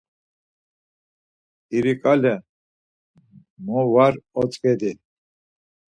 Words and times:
İriǩale 1.77 2.33
mo 3.65 3.79
var 3.93 4.13
otzǩedi? 4.39 4.91